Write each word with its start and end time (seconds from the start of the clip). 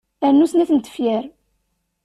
Rnu 0.31 0.45
snat 0.51 0.71
n 0.73 0.79
tefyar. 0.79 1.25